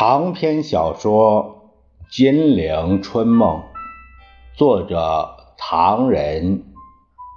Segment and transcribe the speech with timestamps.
[0.00, 1.72] 长篇小说
[2.16, 3.56] 《金陵春梦》，
[4.56, 6.62] 作者唐人，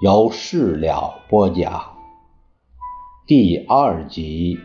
[0.03, 1.93] 由事了播讲。
[3.25, 4.59] 第二集：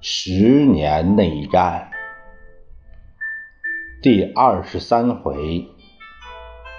[0.00, 1.90] 十年内战。
[4.02, 5.68] 第二十三回，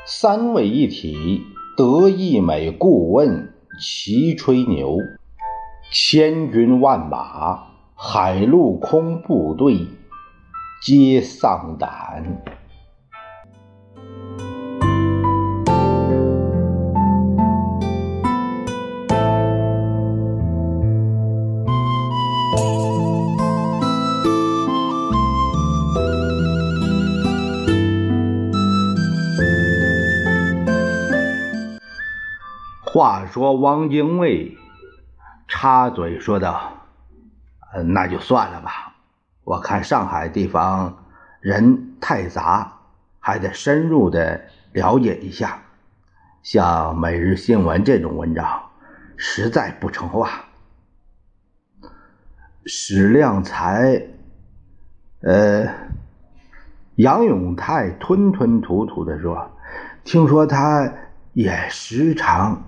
[0.07, 1.43] 三位一体，
[1.77, 4.97] 德意美顾问齐吹牛，
[5.91, 9.85] 千军万马，海陆空部队。
[10.85, 12.43] 皆丧胆。
[32.83, 34.55] 话说汪精卫
[35.47, 36.73] 插嘴说道
[37.87, 38.71] ：“那就算了吧。”
[39.45, 41.05] 我看上海地方
[41.39, 42.79] 人太杂，
[43.19, 44.41] 还得深入的
[44.73, 45.61] 了解一下。
[46.41, 48.63] 像《每日新闻》这种文章，
[49.17, 50.45] 实在不成话。
[52.65, 54.07] 史量才，
[55.21, 55.67] 呃，
[56.95, 59.51] 杨永泰吞吞吐吐的说
[60.03, 60.91] ：“听说他
[61.33, 62.63] 也时常，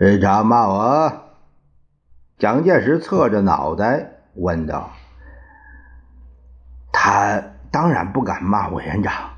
[0.00, 1.12] 时常骂我。”
[2.38, 4.90] 蒋介石侧着脑袋问道。
[7.18, 9.30] 他当然不敢骂委员长。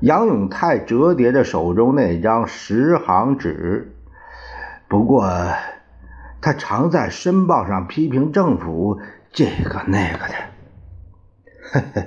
[0.00, 3.94] 杨永泰折叠着手中那张十行纸，
[4.88, 5.28] 不过
[6.40, 10.34] 他常在《申报》上批评政府这个那个的。
[11.72, 12.06] 呵呵，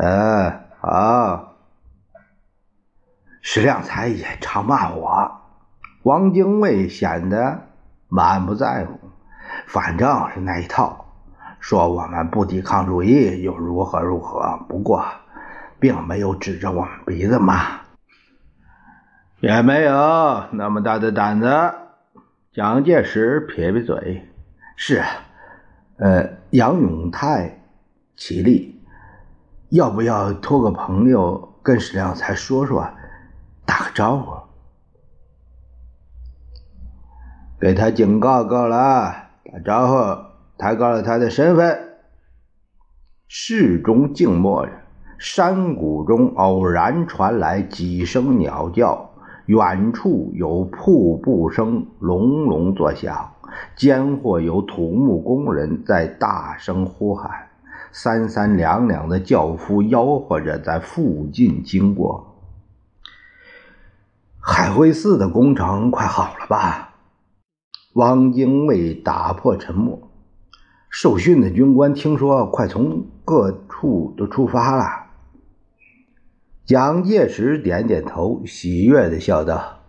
[0.00, 1.52] 呃，好。
[3.42, 5.42] 石亮才也常骂我。
[6.04, 7.66] 王精卫显得
[8.08, 8.98] 满不在乎，
[9.66, 11.05] 反正是那一套。
[11.66, 14.56] 说我们不抵抗主义又如何如何？
[14.68, 15.04] 不过，
[15.80, 17.80] 并没有指着我们鼻子骂，
[19.40, 21.48] 也没有那么大的胆子。
[22.52, 24.28] 蒋介石撇撇嘴
[24.78, 25.02] ：“是，
[25.96, 27.58] 呃，杨永泰
[28.14, 28.80] 起立，
[29.70, 32.88] 要不要托个朋友跟史良才说说，
[33.64, 34.36] 打个招呼，
[37.58, 39.12] 给他警告够了，
[39.52, 40.26] 打招呼。”
[40.58, 41.78] 抬高了他的身份。
[43.28, 44.72] 室中静默着，
[45.18, 49.10] 山谷中偶然传来几声鸟叫，
[49.46, 53.32] 远处有瀑布声隆隆作响，
[53.76, 57.48] 间或有土木工人在大声呼喊，
[57.90, 62.34] 三三两两的轿夫吆喝着在附近经过。
[64.40, 66.94] 海会寺的工程快好了吧？
[67.94, 69.98] 汪精卫打破沉默。
[70.98, 75.10] 受训的军官听说，快从各处都出发了。
[76.64, 79.80] 蒋介石点点头，喜悦的笑道：“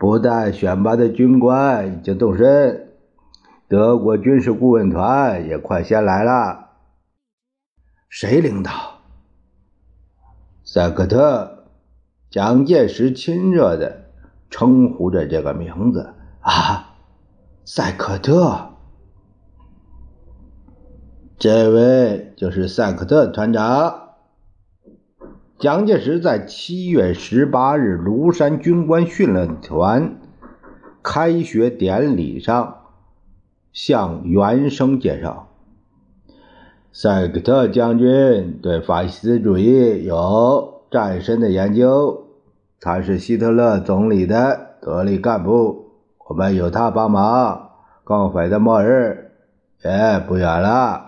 [0.00, 2.94] 不但选拔的军官已经动身，
[3.68, 6.70] 德国军事顾问团也快先来了。
[8.08, 8.72] 谁领导？
[10.64, 11.66] 塞克特。”
[12.32, 14.06] 蒋介石亲热的
[14.48, 16.94] 称呼着这个名字啊，
[17.66, 18.75] 塞克特。
[21.38, 24.14] 这位就是塞克特团长。
[25.58, 30.16] 蒋介石在七月十八日庐山军官训练团
[31.02, 32.76] 开学典礼上
[33.70, 35.48] 向原生介绍，
[36.90, 42.28] 塞克特将军对法西斯主义有战深的研究，
[42.80, 45.90] 他是希特勒总理的得力干部，
[46.28, 47.72] 我们有他帮忙，
[48.04, 49.32] 共匪的末日
[49.84, 51.05] 也不远了。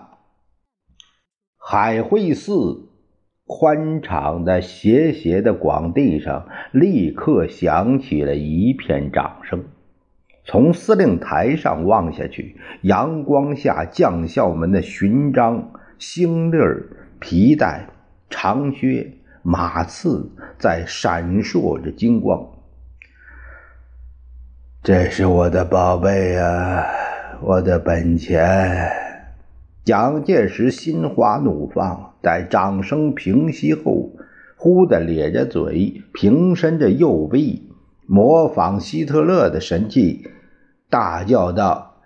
[1.71, 2.89] 海会寺
[3.45, 9.65] 宽敞的斜斜的广地上，立刻响起了一片掌声。
[10.43, 16.57] 从司令台上望下去，阳光下将校们的勋章、星粒
[17.19, 17.85] 皮带、
[18.31, 19.13] 长靴、
[19.43, 22.47] 马刺在闪烁着金光。
[24.81, 26.83] 这是我的宝贝啊，
[27.43, 29.08] 我的本钱。
[29.89, 34.11] 蒋介石心花怒放，在掌声平息后，
[34.55, 37.71] 忽地咧着嘴，平伸着右臂，
[38.05, 40.29] 模仿希特勒的神气，
[40.91, 42.03] 大叫道：“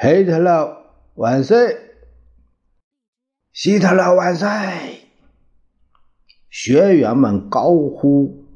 [0.00, 0.78] 希特勒
[1.16, 1.76] 万岁！
[3.52, 4.48] 希特勒万岁！”
[6.48, 8.46] 学员们高呼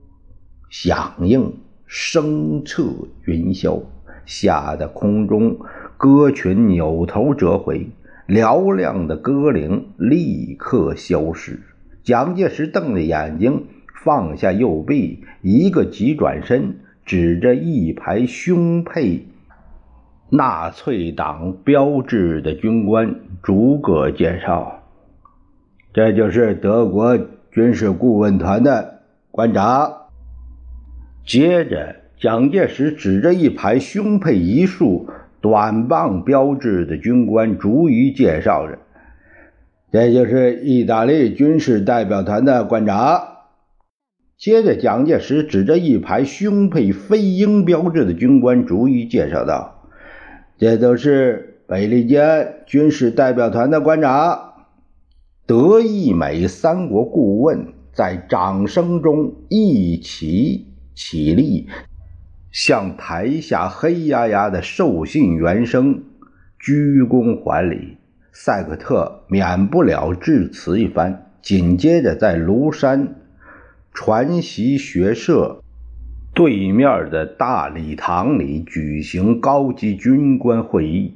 [0.71, 1.53] 响应，
[1.85, 2.83] 声彻
[3.27, 3.83] 云霄，
[4.25, 5.59] 吓得空中
[5.99, 7.91] 鸽群扭头折回。
[8.29, 11.61] 嘹亮的歌铃立刻消失。
[12.03, 13.65] 蒋介石瞪着眼睛，
[14.05, 19.27] 放下右臂，一个急转身，指着一排胸佩
[20.29, 24.83] 纳粹党标志的军官，逐个介绍
[25.95, 27.19] ：“这就是德国
[27.51, 29.91] 军事顾问团的官长。”
[31.25, 35.09] 接着，蒋介石指着一排胸佩一束
[35.41, 38.79] 短棒标志的军官，逐一介绍着
[39.93, 43.23] ：“这就是意大利军事代表团的馆长。”
[44.39, 49.89] 接着，蒋介石指着一排胸佩飞鹰标志的军官，逐一介绍道。
[50.59, 54.53] 这都是北利坚军事代表团的馆长，
[55.47, 61.67] 德意美三国顾问在掌声中一起起立，
[62.51, 66.03] 向台下黑压压的受信员生
[66.59, 67.97] 鞠躬还礼。
[68.33, 73.17] 赛克特免不了致辞一番，紧接着在庐山
[73.93, 75.63] 传习学社。
[76.35, 81.13] 对面的大礼堂里举行高级军官会议。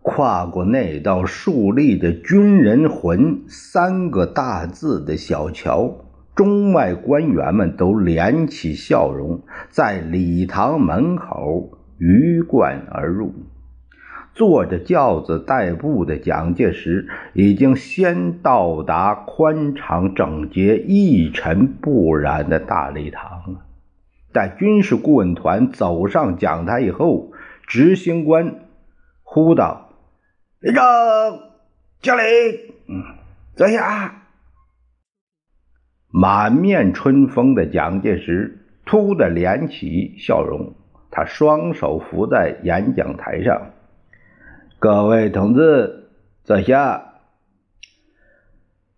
[0.00, 6.05] 跨过那道竖立着“军人魂”三个大字的小桥，
[6.36, 13.34] 中外官员们都敛起笑容，在礼堂门口鱼贯而入。
[14.34, 23.64] 坐着轿子代步的蒋介石已经先到达宽敞整洁、一尘不染的大礼堂了。
[24.34, 27.32] 在军事顾问团走上讲台以后，
[27.66, 28.56] 执行官
[29.22, 29.88] 呼道
[30.60, 30.82] ：“立正，
[32.02, 32.20] 敬礼。”
[32.92, 33.16] 嗯，
[33.56, 34.25] 坐下。
[36.18, 40.72] 满面春风的蒋介石突的敛起笑容，
[41.10, 43.72] 他双手扶在演讲台上
[44.80, 46.08] ：“各位同志，
[46.42, 47.02] 坐下。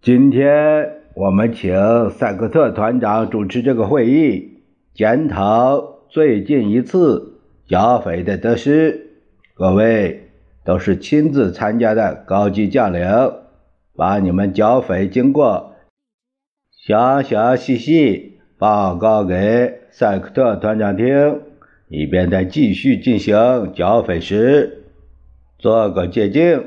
[0.00, 4.62] 今天我们请赛克特团长主持这个会议。”
[4.94, 9.08] 检讨最近一次剿匪的得失，
[9.54, 10.28] 各位
[10.64, 13.02] 都是亲自参加的高级将领，
[13.96, 15.67] 把你们剿匪经过
[16.88, 21.42] 详详细细报告给塞克特团长听，
[21.88, 24.84] 以便在继续进行剿匪时
[25.58, 26.64] 做个借鉴。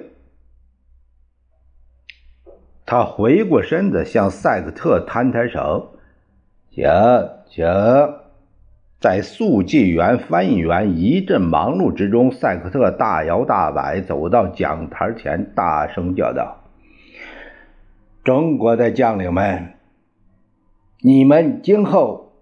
[2.85, 5.95] 他回过身子向塞克特摊摊手，
[6.69, 6.85] 请
[7.49, 7.65] 请。
[8.99, 16.69] 在速记员、翻译员一阵忙碌之中，赛克特大摇大摆走到讲台前，大声叫道
[18.23, 19.73] ：“中国的将领们，
[21.03, 22.33] 你们今后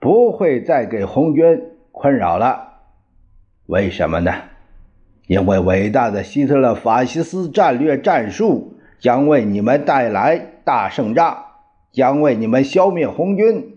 [0.00, 1.62] 不会再给红军
[1.92, 2.80] 困扰了。
[3.66, 4.32] 为什么呢？
[5.26, 11.44] 因为伟大的希特勒法西斯战略战术将为你们带来大胜仗，
[11.92, 13.76] 将为你们消灭红军。”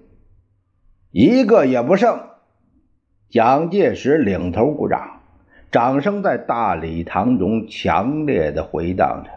[1.12, 2.20] 一个也不剩。
[3.30, 5.20] 蒋介石领头鼓掌，
[5.72, 9.32] 掌声在大礼堂中强烈的回荡着。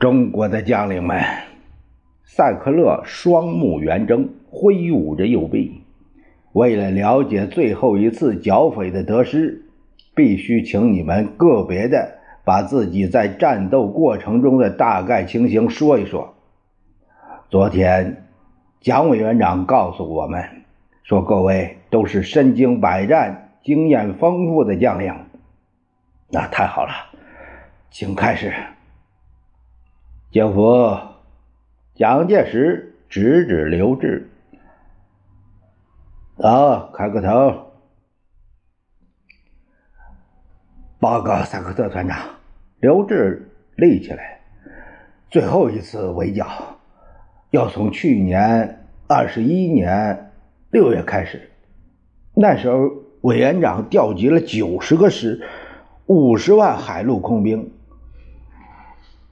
[0.00, 1.20] 中国的将领们，
[2.34, 5.82] 赛克勒双目圆睁，挥舞着右臂。
[6.52, 9.66] 为了了解最后一次剿匪的得失，
[10.14, 16.32] 必须请你们个别的把自己在战斗过程中的大概情形说一说。
[17.50, 18.24] 昨天。
[18.80, 20.42] 蒋委员长告诉我们
[21.04, 25.14] 说：“各位都是身经百战、经验丰富的将领，
[26.30, 26.90] 那太好了，
[27.90, 28.52] 请开始。”
[30.32, 30.98] 警府，
[32.02, 34.28] 蒋介石指指刘志
[36.36, 37.68] ：“走，开个头。”
[40.98, 42.18] 报告萨克特团长，
[42.80, 44.40] 刘志立起来
[45.30, 46.80] ：“最后一次围剿。”
[47.50, 50.32] 要从去年二十一年
[50.72, 51.52] 六月开始，
[52.34, 52.90] 那时候
[53.20, 55.40] 委员长调集了九十个师、
[56.06, 57.72] 五十万海陆空兵，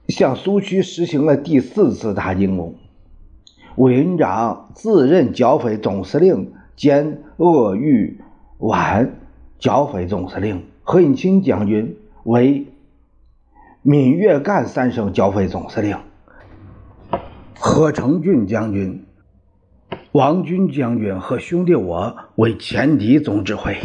[0.07, 2.75] 向苏区实行了第四次大进攻。
[3.77, 8.19] 委员长自任剿匪总司令兼鄂豫
[8.57, 9.11] 皖
[9.59, 12.67] 剿匪总司令，何应钦将军为
[13.81, 15.97] 闽粤赣三省剿匪总司令。
[17.57, 19.05] 何成俊将军、
[20.11, 23.77] 王军将军和兄弟我为前敌总指挥。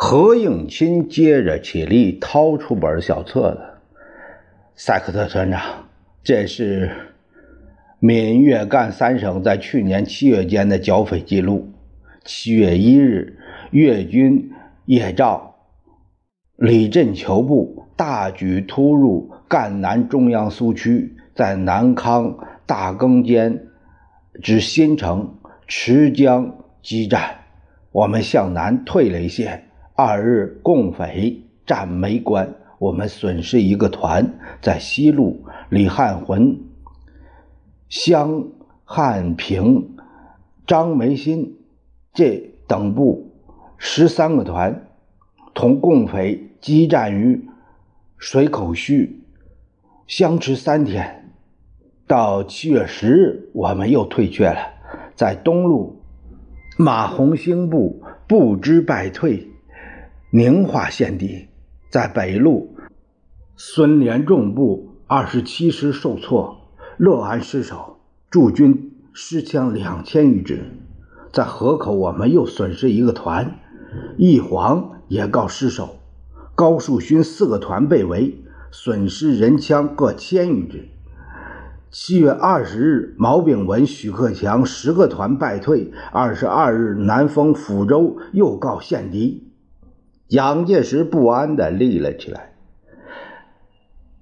[0.00, 3.60] 何应钦接着起立，掏出本小册子
[4.76, 5.88] ：“塞克特团长，
[6.22, 6.92] 这是
[7.98, 11.72] 闽粤赣三省在去年七月间的剿匪记录。
[12.24, 13.40] 七月一日，
[13.72, 14.52] 粤军
[14.84, 15.56] 叶兆
[16.54, 23.66] 李振球部大举突入赣南中央苏区，在南康大更间
[24.40, 25.34] 至新城
[25.66, 27.38] 池江激战，
[27.90, 29.64] 我们向南退了一些。
[30.00, 36.56] 二日，共匪占梅关，我们损失一个团，在西路李汉魂、
[37.88, 38.44] 湘
[38.84, 39.96] 汉平、
[40.64, 41.58] 张梅新
[42.14, 43.32] 这等部
[43.76, 44.86] 十三个团，
[45.52, 46.44] 同共匪。
[46.60, 47.48] 激战于
[48.16, 49.10] 水口圩，
[50.08, 51.30] 相持三天。
[52.04, 54.58] 到七月十日，我们又退却了。
[55.14, 56.02] 在东路，
[56.76, 59.48] 马鸿兴部不知败退，
[60.30, 61.48] 宁化陷敌；
[61.88, 62.76] 在北路，
[63.56, 66.68] 孙连仲部二十七师受挫，
[66.98, 67.96] 乐安失守，
[68.30, 70.66] 驻军失枪两千余支。
[71.32, 73.58] 在河口，我们又损失一个团，
[74.18, 75.96] 义皇也告失守。
[76.54, 80.88] 高树勋四个团被围，损失人枪各千余支。
[81.90, 85.90] 七月二十日，毛炳文、许克强十个团败退。
[86.12, 89.47] 二十二日，南丰、抚州又告陷敌。
[90.28, 92.52] 蒋介石不安地立了起来。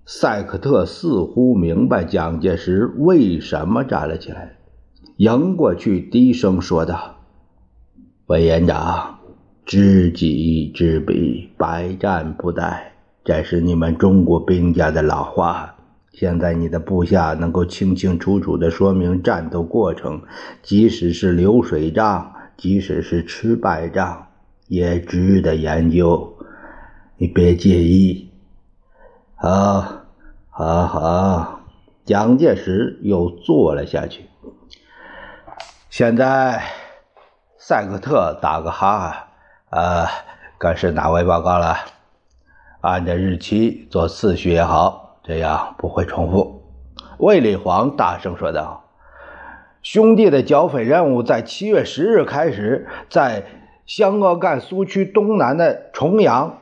[0.04, 4.56] 塞克特似乎明白蒋介石为什么站了起来，
[5.16, 7.16] 迎过去低声说道
[8.26, 9.14] ：“委员长。”
[9.66, 12.78] 知己知彼，百战不殆，
[13.24, 15.74] 这是你们中国兵家的老话。
[16.12, 20.22] 现在你的部下能够清清楚楚地说明战斗过程，
[20.62, 24.25] 即使是流水账，即使是吃败仗，
[24.68, 26.36] 也值得研究。
[27.16, 28.30] 你别介意。
[29.34, 29.84] 好，
[30.50, 31.60] 好，好。
[32.04, 34.26] 蒋介石又坐了下去。
[35.90, 36.62] 现在，
[37.58, 39.28] 赛克特打个哈哈。
[39.70, 40.06] 呃，
[40.58, 41.76] 该是哪位报告了？
[42.80, 46.62] 按着日期做次序也好，这样不会重复。
[47.18, 48.84] 卫立煌大声说道
[49.82, 53.44] ：“兄弟的剿匪任务在七月十日开始，在
[53.86, 56.58] 湘鄂赣苏区东南的重阳、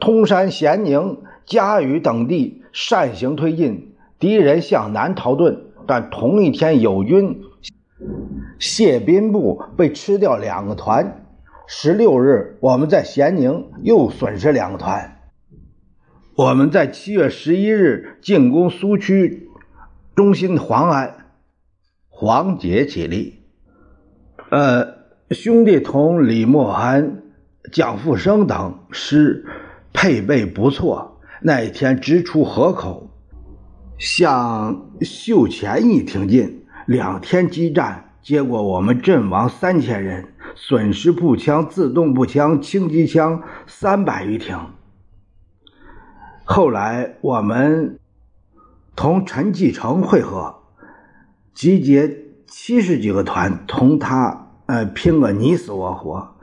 [0.00, 5.58] 通山、咸宁、嘉峪等地善行推进，敌人向南逃遁。
[5.86, 7.42] 但同一天，友军
[8.58, 11.20] 谢斌部被吃掉两个团。”
[11.66, 15.18] 十六日，我们在咸宁又损失两个团。
[16.36, 19.48] 我们在七月十一日进攻苏区
[20.14, 21.26] 中心黄安，
[22.08, 23.40] 黄杰起立。
[24.50, 24.93] 呃，
[25.30, 27.22] 兄弟同李默安、
[27.72, 29.46] 蒋复生等师
[29.92, 31.20] 配备不错。
[31.40, 33.10] 那一天直出河口，
[33.98, 40.28] 向秀前一挺进，两天激战，结果我们阵亡三千人。
[40.56, 44.56] 损失步枪、自动步枪、轻机枪三百余挺。
[46.44, 47.98] 后来我们
[48.94, 50.54] 同陈继承会合，
[51.52, 56.34] 集结七十几个团，同他呃拼个你死我活，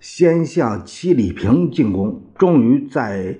[0.00, 3.38] 先向七里坪进攻，终于在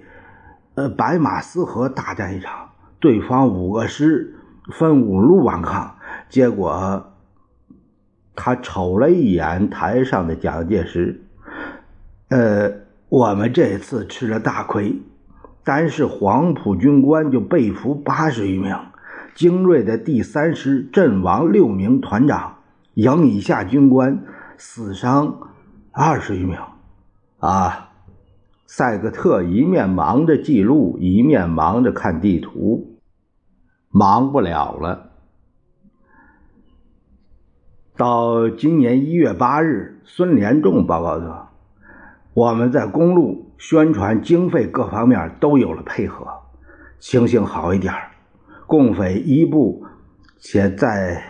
[0.74, 4.34] 呃白马寺河大战一场，对方五个师
[4.72, 5.96] 分五路顽抗，
[6.28, 7.12] 结果。
[8.38, 11.22] 他瞅了一眼台上的蒋介石，
[12.28, 12.70] 呃，
[13.08, 15.00] 我们这次吃了大亏，
[15.64, 18.76] 单是黄埔军官就被俘八十余名，
[19.34, 22.55] 精锐的第三师阵亡六名团长，
[22.96, 24.24] 营以下军官
[24.56, 25.50] 死伤
[25.92, 26.58] 二十余名。
[27.38, 27.90] 啊，
[28.66, 32.96] 赛格特一面忙着记录，一面忙着看地图，
[33.90, 35.10] 忙不了了。
[37.98, 41.48] 到今年一月八日，孙连仲报告说，
[42.32, 46.26] 我们在公路宣传经费各方面都有了配合，
[46.98, 47.92] 情形好一点
[48.66, 49.84] 共匪一部
[50.38, 51.22] 且在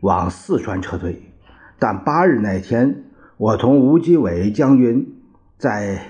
[0.00, 1.32] 往四川撤退，
[1.78, 3.04] 但八日那天，
[3.36, 5.22] 我同吴基伟将军
[5.58, 6.00] 在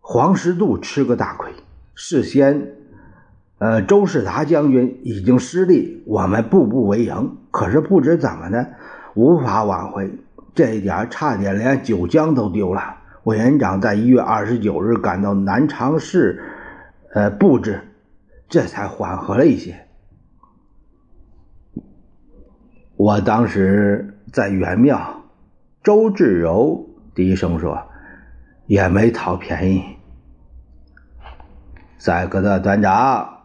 [0.00, 1.50] 黄石渡吃个大亏。
[1.94, 2.74] 事先，
[3.58, 7.36] 呃，周士达将军已经失利，我们步步为营。
[7.50, 8.74] 可是不知怎么的，
[9.14, 10.12] 无法挽回，
[10.54, 12.96] 这一点差点连九江都丢了。
[13.24, 16.40] 委员长在一月二十九日赶到南昌市，
[17.14, 17.80] 呃，布置，
[18.48, 19.87] 这才缓和了一些。
[22.98, 25.22] 我当时在元庙，
[25.84, 27.80] 周志柔低声说
[28.66, 29.84] ：“也没讨便宜。”
[31.96, 33.44] 赛格特团长，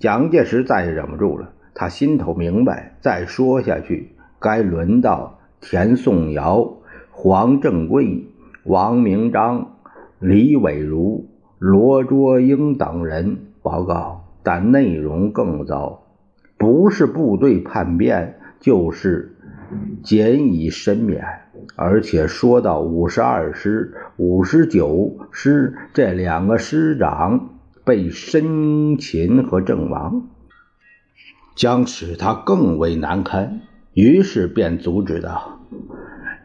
[0.00, 1.52] 蒋介石再也忍不住了。
[1.72, 6.78] 他心头明白，再说下去，该轮到田颂尧、
[7.12, 8.26] 黄正贵、
[8.64, 9.76] 王明章、
[10.18, 11.30] 李伟如、
[11.60, 16.02] 罗卓英等人报告，但内容更糟，
[16.58, 19.34] 不是部队叛变，就是
[20.04, 21.24] 减以身免，
[21.74, 27.48] 而且说到五十二师、五十九师这两个师长
[27.84, 30.28] 被申擒和阵亡，
[31.56, 33.62] 将使他更为难堪。
[33.94, 35.58] 于是便阻止道：“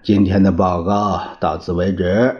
[0.01, 2.35] 今天的报告到此为止，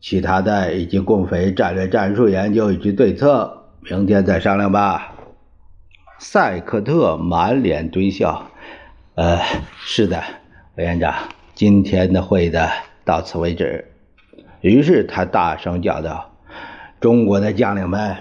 [0.00, 5.14] 其他的以及共匪战略战术研究以及对策，明天再商量吧。”
[6.20, 8.50] 赛克特满脸堆笑
[9.18, 9.40] ：“呃，
[9.80, 10.22] 是的，
[10.76, 11.12] 委员长，
[11.52, 12.70] 今天的会的
[13.04, 13.84] 到此为止。”
[14.62, 16.30] 于是他大声叫道
[17.02, 18.14] ：“中国的将领们，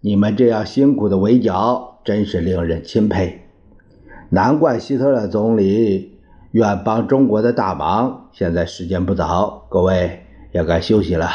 [0.00, 3.42] 你们这样辛苦的围剿，真是令人钦佩。”
[4.30, 6.20] 难怪希特勒总理
[6.52, 8.28] 愿帮中国的大忙。
[8.30, 11.28] 现在时间不早，各位也该休息了。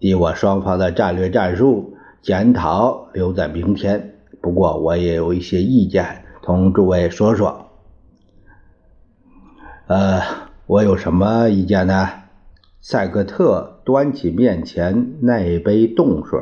[0.00, 4.16] 敌我双方的战略战术检讨留在明天。
[4.40, 7.67] 不过我也有一些意见，同诸位说说。
[9.88, 10.20] 呃，
[10.66, 12.10] 我有什么意见呢？
[12.78, 16.38] 赛克特端起面前那杯冻水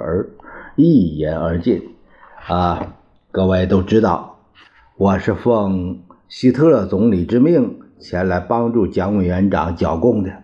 [0.74, 1.90] 一饮而尽。
[2.48, 2.96] 啊，
[3.30, 4.40] 各位都知道。
[4.96, 10.42] 我是奉希特勒总理之命前来帮助蒋委员长剿共的。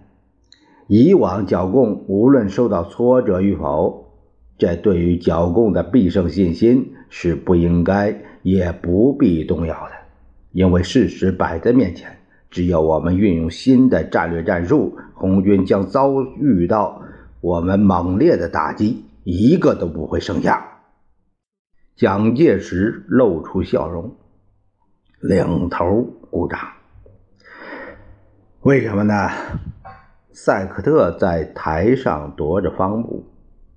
[0.87, 4.12] 以往剿共无论受到挫折与否，
[4.56, 9.92] 这对于剿共的必胜信心是不应该也不必动摇的。
[10.52, 12.18] 因为事实摆在面前，
[12.52, 17.02] 只要我们运用新的战略战术，红军将遭遇到
[17.40, 20.68] 我们猛烈的打击，一个都不会剩下。
[21.97, 24.14] 蒋介石露出笑容。
[25.21, 26.59] 领头鼓掌，
[28.62, 29.31] 为什么呢？
[30.33, 33.24] 赛克特在台上踱着方步，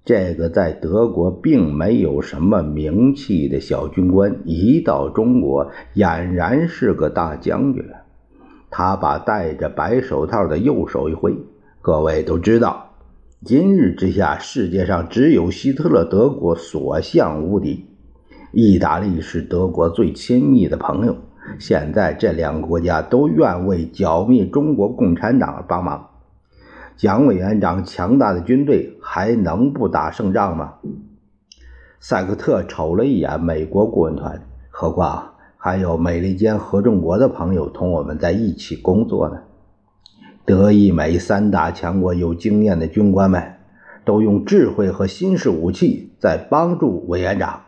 [0.03, 8.04] 这个在德国并没有什么名气的小军官，一到中国俨然是个大将军了。
[8.77, 11.33] 他把戴着白手套的右手一挥，
[11.81, 12.89] 各位都知道，
[13.41, 17.85] 今日之下，世界上只有希特勒德国所向无敌，
[18.51, 21.15] 意大利是德国最亲密的朋友。
[21.57, 26.09] 现在这两个国家都愿为剿灭中国共产党而帮忙。
[26.97, 30.73] 蒋委员长强大的军队还能不打胜仗吗？
[32.01, 35.34] 赛克特瞅了一眼美国顾问团，何况
[35.65, 39.41] 还有美利坚合众国的朋友同我们在一起工作呢。
[40.45, 43.55] 德意美三大强国有经验的军官们，
[44.05, 47.63] 都用智慧和新式武器在帮助委员长。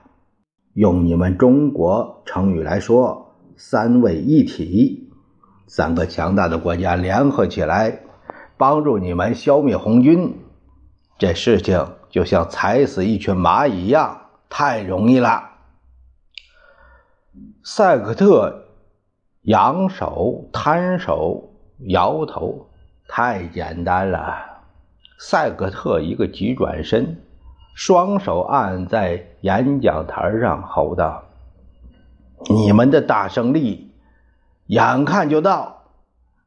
[0.76, 3.34] 用你们中国成语来说。
[3.56, 5.10] 三位一体，
[5.66, 8.02] 三个强大的国家联合起来，
[8.58, 10.36] 帮助你们消灭红军，
[11.18, 15.47] 这事情就像踩死一群蚂蚁一样，太容易了。
[17.70, 18.64] 赛克特
[19.42, 21.52] 扬手摊手
[21.90, 22.70] 摇头，
[23.10, 24.62] 太简单了。
[25.20, 27.18] 赛克特一个急转身，
[27.76, 31.26] 双手按在演讲台上，吼道。
[32.50, 33.92] 你们的大胜利
[34.68, 35.84] 眼看就到，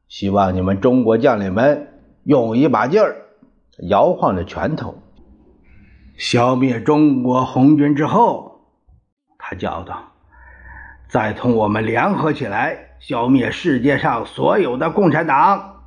[0.07, 3.27] 希望你们中国将领们用一把劲儿，
[3.77, 4.95] 摇晃着拳头，
[6.17, 8.61] 消灭中国红军之后，
[9.37, 10.10] 他叫道
[11.11, 15.81] ：“再同我们联合起来，消灭世界上所有的共产党。”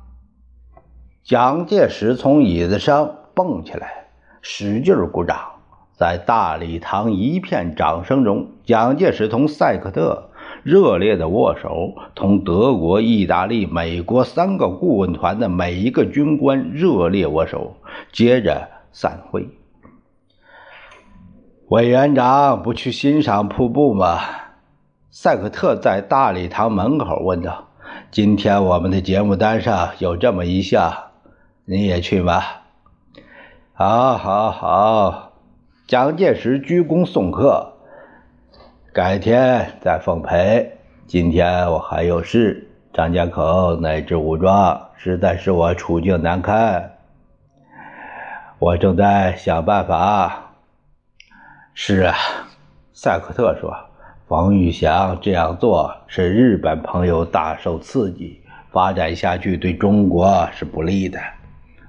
[1.25, 4.05] 蒋介石从椅子上蹦起来，
[4.43, 5.39] 使劲鼓掌。
[5.97, 10.29] 在大礼堂一片掌声中，蒋介石同赛克特
[10.61, 17.77] 热烈的握手，同德国、意大利、美国三个顾问团的每一个军官热烈握手，
[18.11, 19.49] 接着散会。
[21.69, 24.19] 委员长不去欣赏瀑布吗？
[25.17, 27.69] 赛克特在大礼堂门口问道。
[28.11, 30.93] 今天我们的节目单上有这么一项，
[31.63, 32.43] 你也去吗？
[33.71, 35.31] 好，好，好。
[35.87, 37.77] 蒋介石鞠躬送客，
[38.91, 40.79] 改天再奉陪。
[41.07, 46.91] 今天我还有事，张家口那支武装实在是我处境难堪，
[48.59, 50.51] 我正在想办法。
[51.73, 52.17] 是啊，
[52.91, 53.73] 赛克特说，
[54.27, 58.39] 冯玉祥这样做使日本朋友大受刺激，
[58.71, 61.19] 发展下去对中国是不利的，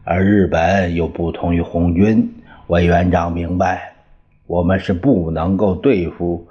[0.04, 2.30] 而日本又不同于红军。
[2.66, 3.94] 委员长明白，
[4.46, 6.46] 我们是不能够对付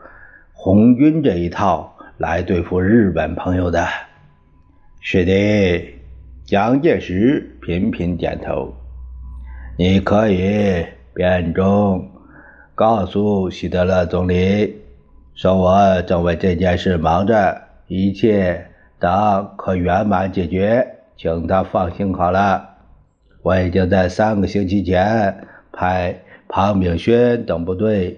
[0.54, 3.86] 红军这一套来对付日本朋友的。
[5.02, 5.94] 是的，
[6.46, 8.74] 蒋介石频频点头。
[9.78, 12.10] 你可以变中
[12.74, 14.75] 告诉希特勒总理，
[15.36, 18.68] 说我正为这件事忙着，一切
[18.98, 22.70] 等可圆满解决，请他放心好了。
[23.42, 28.18] 我已经在三个星期前派庞炳轩等部队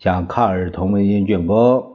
[0.00, 1.94] 向抗日同盟军进攻。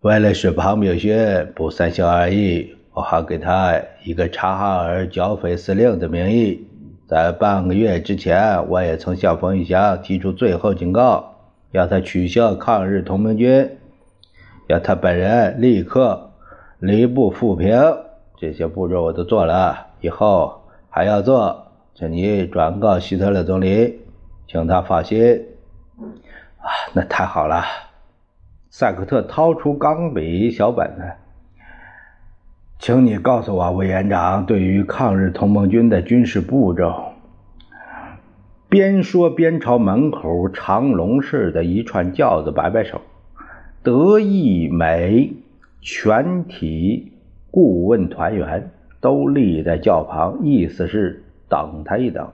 [0.00, 6.66] 为了使庞炳轩不三心二意，我还给他一个察哈尔剿匪司令的名义。
[7.06, 11.33] 在半个月之前，我也曾向冯玉祥提出最后警告，
[11.74, 13.68] 要他取消抗日同盟军，
[14.68, 16.30] 要他本人立刻
[16.78, 17.76] 离部复平。
[18.36, 24.02] 这些步骤我都做了，以后还要做，请你转告希特勒总理，
[24.46, 25.46] 请他放心。
[26.58, 27.64] 啊，那太好了。
[28.70, 31.02] 赛克特掏出钢笔小本子，
[32.78, 37.13] 请你告诉我，委员长对于抗日同盟军的军事步骤。
[38.74, 43.00] 边说边朝门口长龙式的一串轿子摆摆手。
[43.84, 45.32] 德意美
[45.80, 47.12] 全体
[47.52, 52.32] 顾问团员都立在轿旁，意思是等他一等。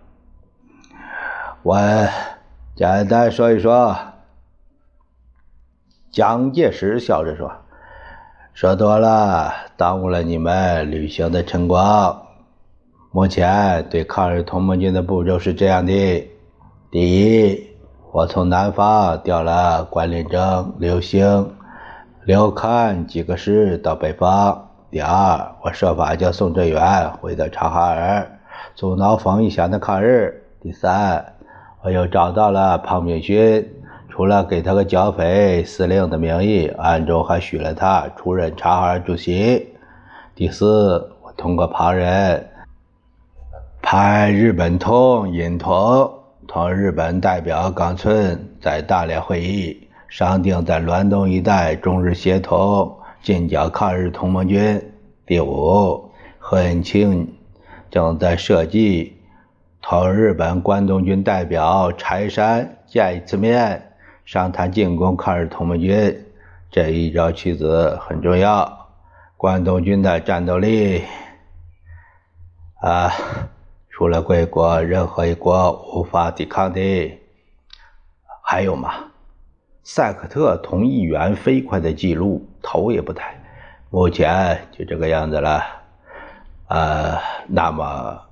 [1.62, 1.78] 我
[2.74, 3.94] 简单说一说。
[6.10, 7.52] 蒋介石笑着说
[8.54, 12.29] ：“说多了，耽误了你们旅行的晨光。
[13.12, 15.92] 目前对抗日同盟军的步骤是这样的：
[16.92, 17.66] 第一，
[18.12, 21.52] 我从南方调了关麟征、刘星、
[22.24, 24.56] 刘戡几个师到北方；
[24.92, 28.38] 第二，我设法将宋哲元回到察哈尔，
[28.76, 31.34] 阻挠冯玉祥的抗日；第三，
[31.82, 33.68] 我又找到了庞炳勋。”
[34.08, 39.74] 除了给他个剿匪司令的名义，暗中还许了他出任察哈尔主席。
[40.34, 42.49] 第四，我通过旁人
[43.92, 54.80] 派日本通尹同同日本代表冈村在大连会议，商定在滦东一带中日协同进剿抗日同盟军。
[55.26, 57.26] 第五，何应钦
[57.90, 59.16] 正在设计
[59.82, 63.90] 同日本关东军代表柴山见一次面。
[64.24, 66.26] 商谈进攻抗日同盟军，
[66.70, 68.86] 这一招棋子很重要。
[69.36, 71.02] 关东军的战斗力
[72.80, 73.10] 啊，
[74.00, 77.20] 除了贵国，任何一国无法抵抗的。
[78.42, 78.94] 还有吗？
[79.82, 83.38] 赛克特同议员飞快的记录，头也不抬。
[83.90, 85.62] 目前就这个样子了。
[86.68, 88.22] 呃，那么，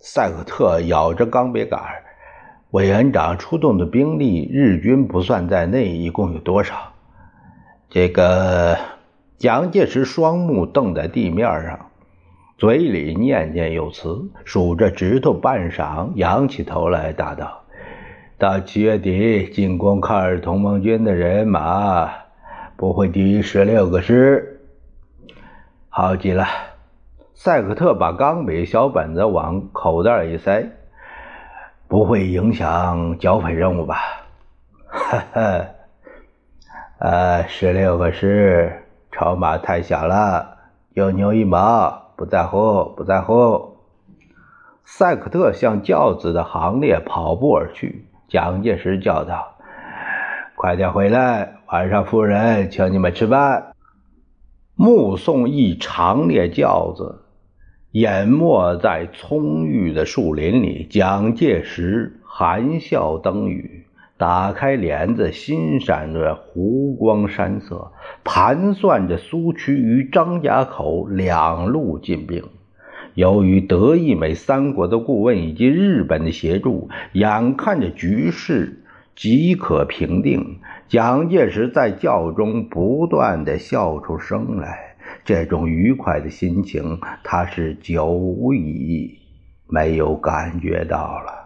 [0.00, 1.80] 赛克特咬着钢笔杆
[2.72, 6.74] 委员长出动的兵力，日军不算在内，一共有多少？
[7.88, 8.76] 这个
[9.36, 11.88] 蒋介石双目瞪在地面上，
[12.58, 17.62] 嘴里念念有词，数着指头，半晌，仰起头来答道
[18.36, 22.10] ：“到七月底，进攻抗日同盟军的人马
[22.76, 24.60] 不会低于十六个师。”
[25.88, 26.46] 好极了，
[27.32, 30.68] 赛克特把钢笔小本子往口袋一塞。
[31.86, 33.96] 不会影响剿匪任务吧？
[34.90, 35.66] 哈哈，
[36.98, 40.58] 呃，十六个师，筹码太小了，
[40.92, 43.76] 有牛一毛，不在乎，不在乎。
[44.84, 48.08] 赛克特向轿子的行列跑步而去。
[48.26, 49.56] 蒋介石叫道
[50.56, 53.72] ：“快点回来，晚上夫人请你们吃饭。”
[54.74, 57.22] 目送一长列轿子。
[57.92, 63.77] 淹没在葱郁的树林里，蒋介石含笑登雨，
[64.18, 67.92] 打开帘子，欣赏着湖光山色，
[68.24, 72.42] 盘算着苏区与张家口两路进兵。
[73.14, 78.82] 由于德意美三国的顾问以及日本的协助，眼看着局势
[79.14, 84.96] 即可平定，蒋介石在轿中不断的笑出声来。
[85.24, 89.18] 这种愉快的心情，他是久已
[89.68, 91.37] 没有感觉到了。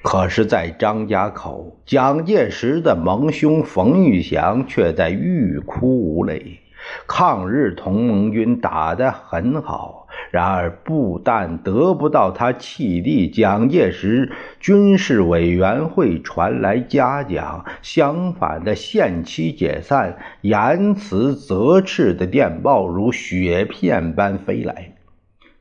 [0.00, 6.60] 可是，在张家口，蒋介石的盟兄冯玉祥却在欲哭无泪。
[7.08, 10.06] 抗日同盟军打得很好。
[10.30, 14.30] 然而，不但得不到他弃弟蒋介石
[14.60, 24.92] 军事委员会传来嘉奖，相反的，限期解散、言辞责斥的电报如雪片般飞来。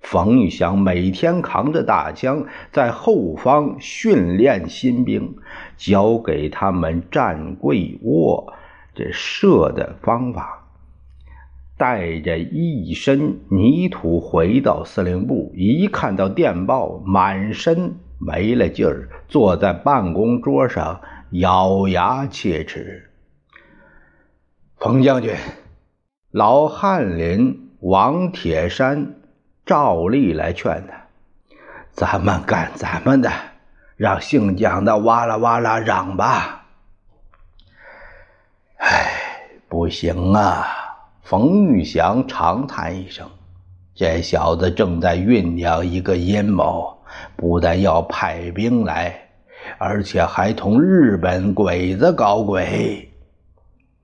[0.02, 5.36] 冯玉祥每天扛着大枪在后方训练新兵，
[5.76, 8.54] 教给他们站跪卧
[8.96, 10.64] 这射的方法。
[11.78, 23.12] 带着一身泥土回到司令部，一看到电报，满身没了劲儿，坐在办公桌上咬牙切齿。
[24.78, 25.36] 冯将军，
[26.32, 29.17] 老翰林王铁山
[29.68, 30.96] 照例来劝他
[31.94, 33.30] ：“咱们干咱们的，
[33.98, 36.66] 让姓蒋的哇啦哇啦嚷吧。”
[38.80, 39.12] 哎，
[39.68, 40.66] 不行啊！
[41.22, 43.30] 冯玉祥长叹一声
[43.94, 46.96] ：“这小子正在酝酿一个阴谋。”
[47.36, 49.30] 不但要派兵来，
[49.78, 53.12] 而且还同日本鬼子搞鬼。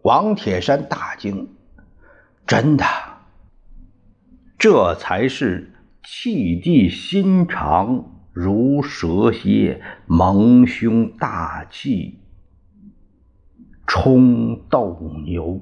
[0.01, 1.55] 王铁山大惊
[2.47, 2.85] ：“真的？
[4.63, 5.73] 这才是
[6.05, 12.21] 气地心肠如蛇蝎，蒙胸大气
[13.85, 15.61] 冲斗牛。”